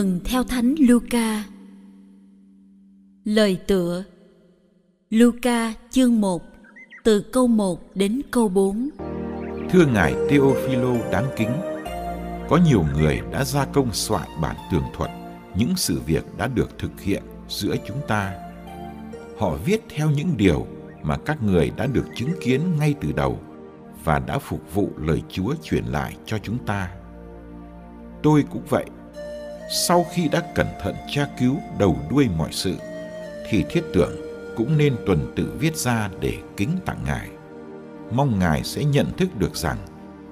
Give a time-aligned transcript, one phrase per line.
[0.00, 1.44] Mừng theo Thánh Luca.
[3.24, 4.04] Lời tựa
[5.10, 6.42] Luca chương 1
[7.04, 8.90] từ câu 1 đến câu 4.
[9.70, 11.50] Thưa ngài Teophilo đáng kính,
[12.48, 15.10] có nhiều người đã gia công soạn bản tường thuật
[15.56, 18.34] những sự việc đã được thực hiện giữa chúng ta.
[19.38, 20.66] Họ viết theo những điều
[21.02, 23.38] mà các người đã được chứng kiến ngay từ đầu
[24.04, 26.90] và đã phục vụ lời Chúa truyền lại cho chúng ta.
[28.22, 28.84] Tôi cũng vậy
[29.72, 32.74] sau khi đã cẩn thận tra cứu đầu đuôi mọi sự
[33.48, 34.16] thì thiết tưởng
[34.56, 37.28] cũng nên tuần tự viết ra để kính tặng ngài.
[38.10, 39.78] Mong ngài sẽ nhận thức được rằng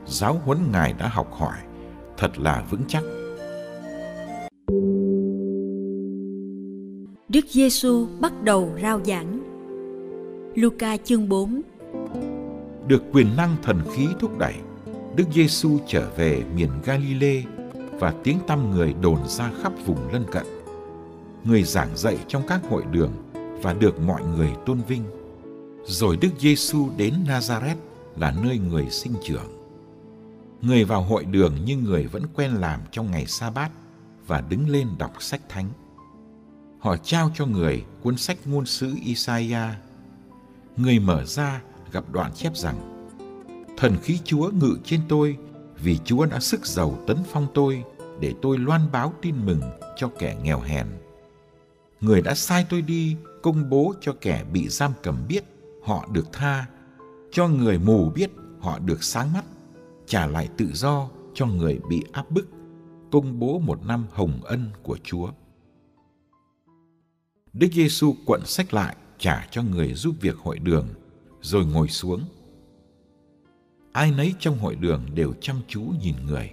[0.06, 1.56] giáo huấn ngài đã học hỏi
[2.16, 3.02] thật là vững chắc.
[7.28, 9.40] Đức Giêsu bắt đầu rao giảng.
[10.54, 11.62] Luca chương 4
[12.88, 14.54] được quyền năng thần khí thúc đẩy
[15.16, 17.42] đức giêsu trở về miền galilee
[17.98, 20.46] và tiếng tăm người đồn ra khắp vùng lân cận.
[21.44, 23.12] Người giảng dạy trong các hội đường
[23.62, 25.04] và được mọi người tôn vinh.
[25.84, 27.76] Rồi Đức Giêsu đến Nazareth
[28.16, 29.46] là nơi người sinh trưởng.
[30.62, 33.70] Người vào hội đường như người vẫn quen làm trong ngày sa bát
[34.26, 35.68] và đứng lên đọc sách thánh.
[36.78, 39.74] Họ trao cho người cuốn sách ngôn sứ Isaiah.
[40.76, 43.08] Người mở ra gặp đoạn chép rằng,
[43.76, 45.36] Thần khí Chúa ngự trên tôi
[45.82, 47.84] vì Chúa đã sức giàu tấn phong tôi
[48.20, 49.60] để tôi loan báo tin mừng
[49.96, 50.86] cho kẻ nghèo hèn.
[52.00, 55.44] Người đã sai tôi đi công bố cho kẻ bị giam cầm biết
[55.84, 56.66] họ được tha,
[57.32, 58.30] cho người mù biết
[58.60, 59.44] họ được sáng mắt,
[60.06, 62.48] trả lại tự do cho người bị áp bức,
[63.12, 65.30] công bố một năm hồng ân của Chúa.
[67.52, 70.88] Đức Giêsu quận sách lại trả cho người giúp việc hội đường,
[71.40, 72.20] rồi ngồi xuống
[73.98, 76.50] ai nấy trong hội đường đều chăm chú nhìn người.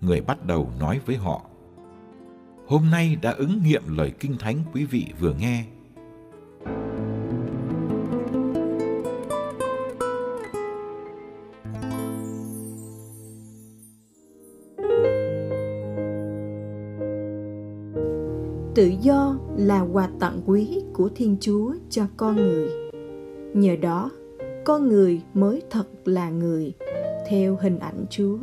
[0.00, 1.42] Người bắt đầu nói với họ,
[2.66, 5.64] Hôm nay đã ứng nghiệm lời kinh thánh quý vị vừa nghe.
[18.74, 22.70] Tự do là quà tặng quý của Thiên Chúa cho con người.
[23.54, 24.10] Nhờ đó,
[24.64, 26.72] con người mới thật là người,
[27.28, 28.38] theo hình ảnh chúa.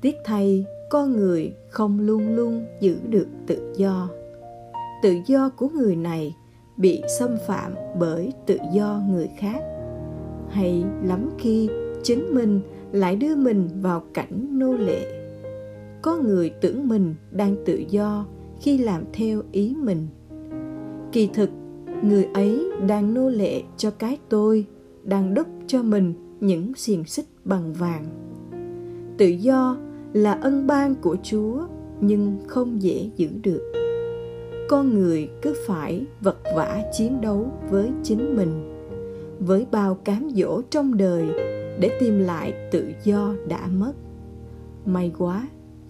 [0.00, 4.08] Tiếc thay con người không luôn luôn giữ được tự do.
[5.02, 6.36] Tự do của người này
[6.76, 9.62] bị xâm phạm bởi tự do người khác.
[10.48, 11.68] Hay lắm khi
[12.02, 12.60] chính mình
[12.92, 15.06] lại đưa mình vào cảnh nô lệ.
[16.02, 18.26] Có người tưởng mình đang tự do
[18.60, 20.06] khi làm theo ý mình.
[21.12, 21.50] Kỳ thực,
[22.02, 24.66] người ấy đang nô lệ cho cái tôi
[25.08, 28.04] đang đúc cho mình những xiềng xích bằng vàng.
[29.18, 29.76] Tự do
[30.12, 31.66] là ân ban của chúa,
[32.00, 33.72] nhưng không dễ giữ được.
[34.68, 38.74] Con người cứ phải vật vã chiến đấu với chính mình,
[39.40, 41.26] với bao cám dỗ trong đời
[41.80, 43.92] để tìm lại tự do đã mất.
[44.86, 45.48] May quá,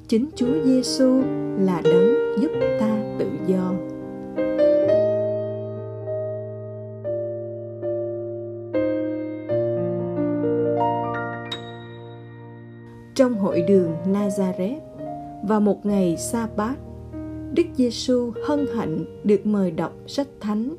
[0.09, 1.23] chính chúa giêsu
[1.59, 2.51] là đấng giúp
[2.81, 3.73] ta tự do.
[13.19, 14.81] Trong hội đường Nazareth
[15.43, 16.75] vào một ngày sa bát
[17.53, 20.75] Đức Giêsu hân hạnh được mời đọc sách thánh.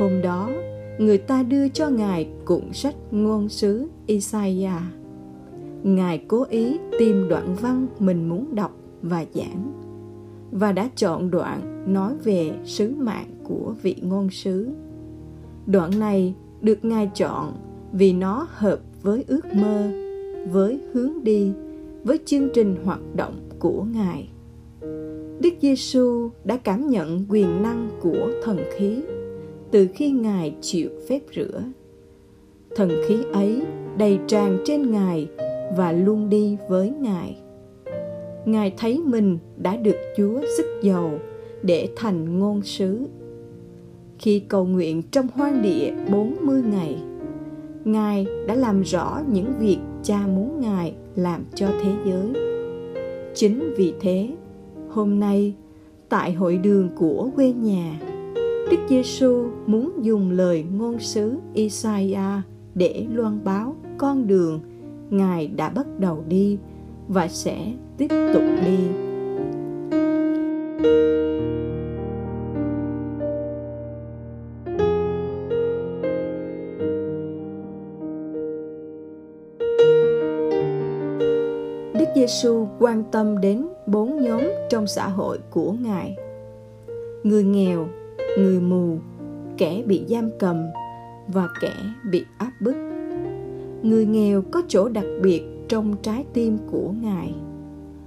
[0.00, 0.50] Hôm đó,
[0.98, 4.82] người ta đưa cho Ngài cuộn sách ngôn sứ Isaiah.
[5.82, 9.72] Ngài cố ý tìm đoạn văn mình muốn đọc và giảng
[10.52, 14.68] và đã chọn đoạn nói về sứ mạng của vị ngôn sứ.
[15.66, 17.52] Đoạn này được Ngài chọn
[17.92, 19.90] vì nó hợp với ước mơ
[20.48, 21.52] với hướng đi
[22.04, 24.28] với chương trình hoạt động của ngài
[25.40, 29.02] Đức Giêsu đã cảm nhận quyền năng của thần khí
[29.70, 31.62] từ khi Ngài chịu phép rửa.
[32.76, 33.62] Thần khí ấy
[33.98, 35.28] đầy tràn trên Ngài
[35.76, 37.36] và luôn đi với Ngài.
[38.44, 41.10] Ngài thấy mình đã được Chúa sức dầu
[41.62, 42.98] để thành ngôn sứ.
[44.18, 47.02] Khi cầu nguyện trong hoang địa 40 ngày,
[47.84, 52.32] Ngài đã làm rõ những việc Cha muốn Ngài làm cho thế giới.
[53.34, 54.28] Chính vì thế,
[54.88, 55.54] hôm nay
[56.08, 58.00] tại hội đường của quê nhà,
[58.70, 62.42] Đức Giêsu muốn dùng lời ngôn sứ Isaiah
[62.74, 64.60] để loan báo con đường
[65.10, 66.58] Ngài đã bắt đầu đi
[67.08, 68.78] và sẽ tiếp tục đi.
[70.82, 71.49] Đức
[82.20, 84.40] Giêsu quan tâm đến bốn nhóm
[84.70, 86.16] trong xã hội của Ngài.
[87.24, 87.86] Người nghèo,
[88.38, 88.98] người mù,
[89.56, 90.62] kẻ bị giam cầm
[91.28, 91.72] và kẻ
[92.10, 92.74] bị áp bức.
[93.82, 97.34] Người nghèo có chỗ đặc biệt trong trái tim của Ngài.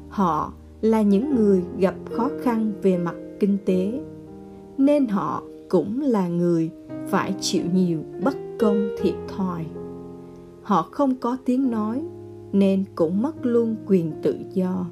[0.09, 3.99] Họ là những người gặp khó khăn về mặt kinh tế,
[4.77, 6.69] nên họ cũng là người
[7.07, 9.65] phải chịu nhiều bất công thiệt thòi.
[10.61, 12.03] Họ không có tiếng nói
[12.53, 14.85] nên cũng mất luôn quyền tự do.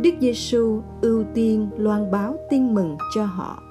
[0.00, 3.62] Đức Giêsu ưu tiên loan báo tin mừng cho họ,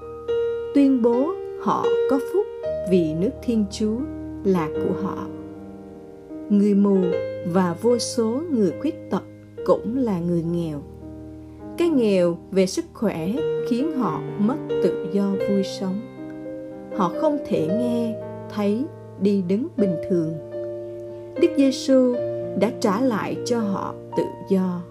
[0.76, 2.46] tuyên bố họ có phúc
[2.90, 3.98] vì nước Thiên Chúa
[4.44, 5.28] là của họ.
[6.50, 6.98] Người mù
[7.48, 9.24] và vô số người khuyết tật
[9.66, 10.82] cũng là người nghèo.
[11.78, 13.34] Cái nghèo về sức khỏe
[13.70, 16.00] khiến họ mất tự do vui sống.
[16.96, 18.16] Họ không thể nghe,
[18.56, 18.86] thấy,
[19.22, 20.34] đi đứng bình thường.
[21.42, 22.16] Đức Giêsu
[22.60, 24.82] đã trả lại cho họ tự do.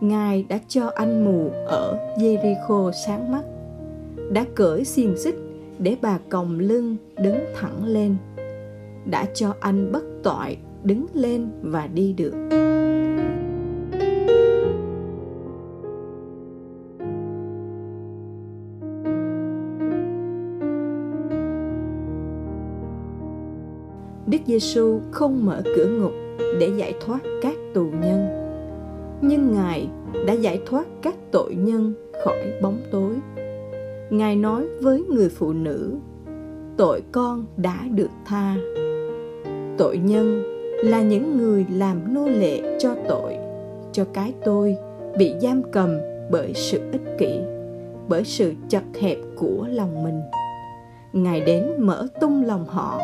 [0.00, 3.42] Ngài đã cho anh mù ở Jericho sáng mắt,
[4.30, 5.36] đã cởi xiềng xích
[5.78, 8.16] để bà còng lưng đứng thẳng lên,
[9.04, 12.34] đã cho anh bất toại đứng lên và đi được.
[24.26, 28.28] Đức Giêsu không mở cửa ngục để giải thoát các tù nhân,
[29.20, 29.88] nhưng Ngài
[30.26, 31.94] đã giải thoát các tội nhân
[32.24, 33.14] khỏi bóng tối.
[34.10, 35.98] Ngài nói với người phụ nữ,
[36.76, 38.56] tội con đã được tha.
[39.78, 40.42] Tội nhân
[40.84, 43.36] là những người làm nô lệ cho tội,
[43.92, 44.76] cho cái tôi
[45.18, 45.98] bị giam cầm
[46.30, 47.40] bởi sự ích kỷ,
[48.08, 50.20] bởi sự chật hẹp của lòng mình.
[51.12, 53.00] Ngài đến mở tung lòng họ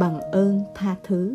[0.00, 1.34] bằng ơn tha thứ.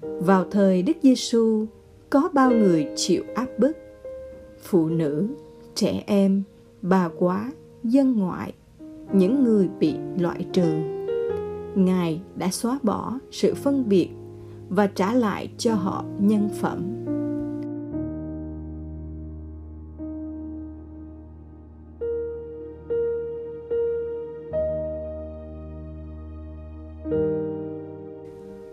[0.00, 1.66] Vào thời Đức Giêsu
[2.10, 3.76] có bao người chịu áp bức,
[4.62, 5.28] phụ nữ,
[5.74, 6.42] trẻ em,
[6.82, 7.52] bà quá,
[7.84, 8.52] dân ngoại,
[9.12, 10.72] những người bị loại trừ.
[11.74, 14.08] Ngài đã xóa bỏ sự phân biệt
[14.68, 17.00] và trả lại cho họ nhân phẩm.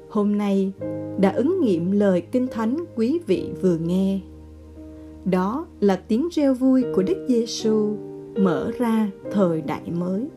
[0.10, 0.72] Hôm nay
[1.20, 4.20] đã ứng nghiệm lời kinh thánh quý vị vừa nghe.
[5.26, 7.96] Đó là tiếng reo vui của Đức Giêsu
[8.36, 10.28] mở ra thời đại mới.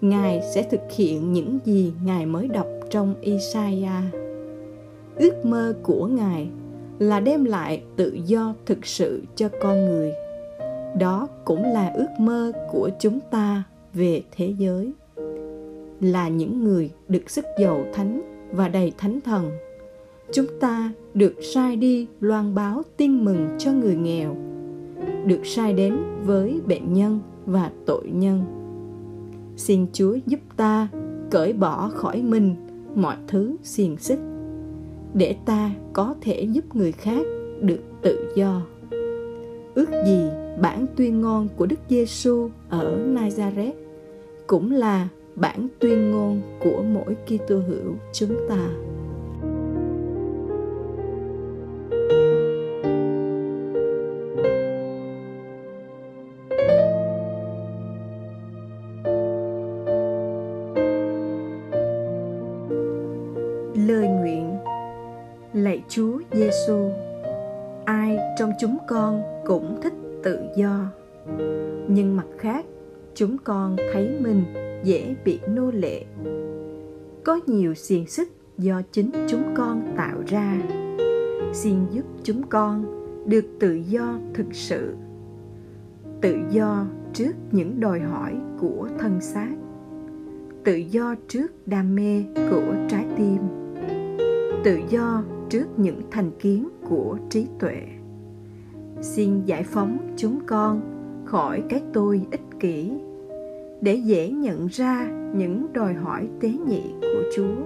[0.00, 4.04] Ngài sẽ thực hiện những gì Ngài mới đọc trong Isaiah.
[5.16, 6.48] Ước mơ của Ngài
[6.98, 10.12] là đem lại tự do thực sự cho con người.
[10.98, 13.62] Đó cũng là ước mơ của chúng ta
[13.94, 14.92] về thế giới.
[16.00, 19.50] Là những người được sức giàu thánh và đầy thánh thần.
[20.32, 24.36] Chúng ta được sai đi loan báo tin mừng cho người nghèo,
[25.26, 28.44] được sai đến với bệnh nhân và tội nhân.
[29.56, 30.88] Xin Chúa giúp ta
[31.30, 32.54] cởi bỏ khỏi mình
[32.94, 34.18] mọi thứ xiềng xích
[35.14, 37.22] để ta có thể giúp người khác
[37.60, 38.62] được tự do.
[39.74, 40.18] Ước gì
[40.60, 43.72] bản tuyên ngôn của Đức Giêsu ở Nazareth
[44.46, 48.68] cũng là bản tuyên ngôn của mỗi Kitô hữu chúng ta.
[77.24, 80.62] Có nhiều xiềng xích do chính chúng con tạo ra.
[81.52, 84.94] Xin giúp chúng con được tự do thực sự,
[86.20, 89.54] tự do trước những đòi hỏi của thân xác,
[90.64, 93.38] tự do trước đam mê của trái tim,
[94.64, 97.82] tự do trước những thành kiến của trí tuệ.
[99.00, 100.80] Xin giải phóng chúng con
[101.24, 102.90] khỏi cái tôi ích kỷ
[103.80, 107.56] để dễ nhận ra những đòi hỏi tế nhị của chúa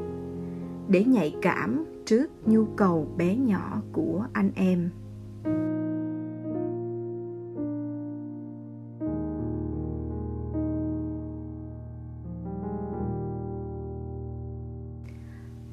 [0.89, 4.91] để nhạy cảm trước nhu cầu bé nhỏ của anh em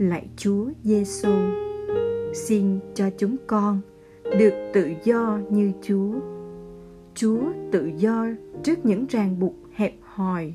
[0.01, 1.29] lạy Chúa Giêsu,
[2.33, 3.81] xin cho chúng con
[4.39, 6.13] được tự do như Chúa.
[7.15, 8.27] Chúa tự do
[8.63, 10.53] trước những ràng buộc hẹp hòi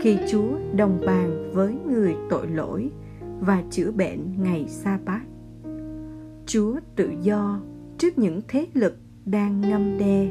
[0.00, 2.90] khi Chúa đồng bàn với người tội lỗi
[3.40, 5.22] và chữa bệnh ngày sa bát.
[6.46, 7.60] Chúa tự do
[7.98, 10.28] trước những thế lực đang ngâm đe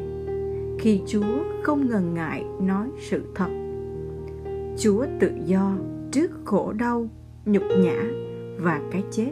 [0.80, 3.50] khi Chúa không ngần ngại nói sự thật.
[4.78, 5.78] Chúa tự do
[6.12, 7.08] trước khổ đau,
[7.46, 8.04] nhục nhã
[8.58, 9.32] và cái chết.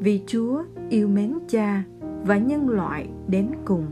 [0.00, 1.82] Vì Chúa yêu mến Cha
[2.24, 3.86] và nhân loại đến cùng.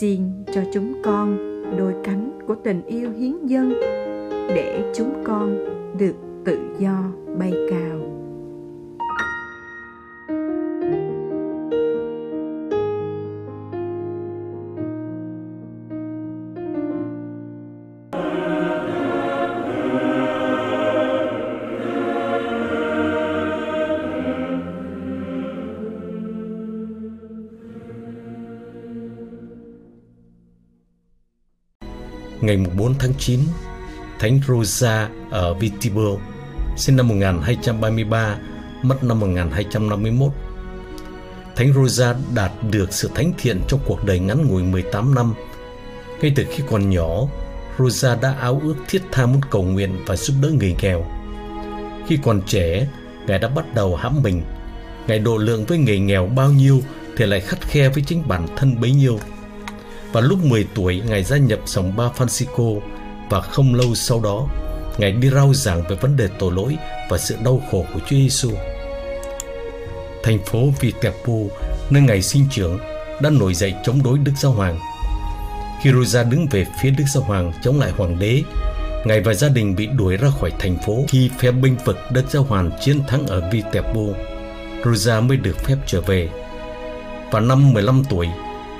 [0.00, 0.22] Xin
[0.54, 3.72] cho chúng con đôi cánh của tình yêu hiến dân
[4.54, 5.58] để chúng con
[5.98, 7.04] được tự do
[7.38, 8.17] bay cao.
[32.40, 33.40] Ngày 4 tháng 9,
[34.18, 36.10] Thánh Rosa ở Vitibo,
[36.76, 38.36] sinh năm 1233,
[38.82, 40.32] mất năm 1251.
[41.56, 45.34] Thánh Rosa đạt được sự thánh thiện trong cuộc đời ngắn ngủi 18 năm.
[46.20, 47.26] Ngay từ khi còn nhỏ,
[47.78, 51.04] Rosa đã áo ước thiết tha muốn cầu nguyện và giúp đỡ người nghèo.
[52.06, 52.88] Khi còn trẻ,
[53.26, 54.42] Ngài đã bắt đầu hãm mình.
[55.06, 56.82] Ngài độ lượng với người nghèo bao nhiêu
[57.16, 59.18] thì lại khắt khe với chính bản thân bấy nhiêu.
[60.12, 62.80] Và lúc 10 tuổi, Ngài gia nhập dòng Ba Francisco
[63.30, 64.48] và không lâu sau đó,
[64.98, 66.76] Ngài đi rao giảng về vấn đề tội lỗi
[67.10, 68.50] và sự đau khổ của Chúa Giêsu.
[70.22, 71.34] Thành phố Viterbo,
[71.90, 72.78] nơi Ngài sinh trưởng,
[73.22, 74.78] đã nổi dậy chống đối Đức Giáo Hoàng.
[75.82, 78.42] Khi Rosa đứng về phía Đức Giáo Hoàng chống lại Hoàng đế,
[79.04, 82.24] Ngài và gia đình bị đuổi ra khỏi thành phố khi phe binh vực Đức
[82.30, 84.02] Giáo Hoàng chiến thắng ở Viterbo.
[84.84, 86.28] Rosa mới được phép trở về.
[87.30, 88.26] và năm 15 tuổi,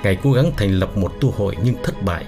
[0.03, 2.25] Ngài cố gắng thành lập một tu hội nhưng thất bại.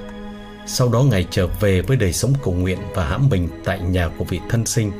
[0.67, 4.09] Sau đó Ngài trở về với đời sống cầu nguyện và hãm mình tại nhà
[4.17, 4.91] của vị thân sinh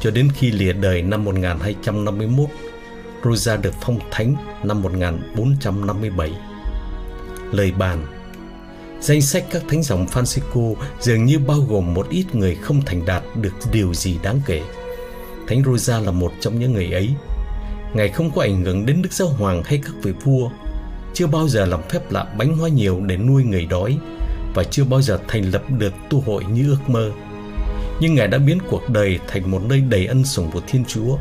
[0.00, 2.48] cho đến khi lìa đời năm 1251.
[3.24, 6.32] Rosa được phong thánh năm 1457.
[7.52, 8.06] Lời bàn
[9.00, 13.06] Danh sách các thánh dòng Francisco dường như bao gồm một ít người không thành
[13.06, 14.62] đạt được điều gì đáng kể.
[15.48, 17.10] Thánh Rosa là một trong những người ấy.
[17.94, 20.50] Ngài không có ảnh hưởng đến Đức Giáo Hoàng hay các vị vua,
[21.14, 23.98] chưa bao giờ làm phép lạ bánh hoa nhiều để nuôi người đói
[24.54, 27.10] và chưa bao giờ thành lập được tu hội như ước mơ.
[28.00, 31.16] Nhưng Ngài đã biến cuộc đời thành một nơi đầy ân sủng của Thiên Chúa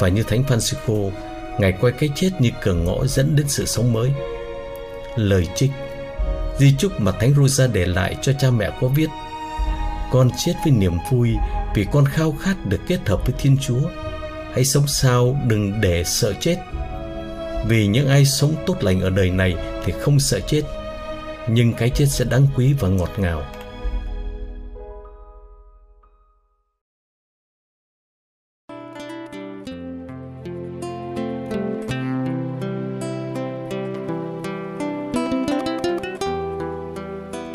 [0.00, 1.10] và như Thánh Francisco,
[1.58, 4.10] Ngài coi cái chết như cửa ngõ dẫn đến sự sống mới.
[5.16, 5.70] Lời trích
[6.58, 9.08] Di chúc mà Thánh Rosa để lại cho cha mẹ có viết
[10.12, 11.30] Con chết với niềm vui
[11.74, 13.80] vì con khao khát được kết hợp với Thiên Chúa.
[14.52, 16.56] Hãy sống sao đừng để sợ chết
[17.68, 20.62] vì những ai sống tốt lành ở đời này thì không sợ chết,
[21.48, 23.42] nhưng cái chết sẽ đáng quý và ngọt ngào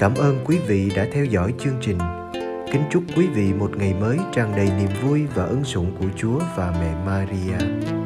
[0.02, 1.98] Cảm ơn quý vị đã theo dõi chương trình.
[2.72, 6.08] Kính chúc quý vị một ngày mới tràn đầy niềm vui và ân sủng của
[6.18, 8.01] Chúa và mẹ Maria.